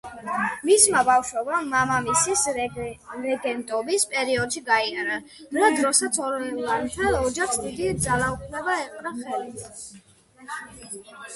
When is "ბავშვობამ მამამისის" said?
1.07-2.45